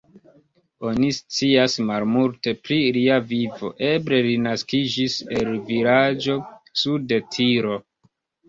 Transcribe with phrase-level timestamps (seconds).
[0.91, 6.39] Oni scias malmulte pri lia vivo, eble li naskiĝis el vilaĝo
[6.87, 7.81] sude Tiro.